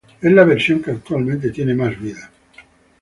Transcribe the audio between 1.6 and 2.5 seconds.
más vida.